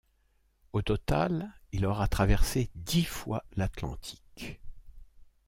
Au 0.73 0.81
total 0.81 1.53
il 1.71 1.85
aura 1.85 2.07
traversé 2.07 2.71
dix 2.73 3.03
fois 3.05 3.43
l'Atlantique. 3.55 4.59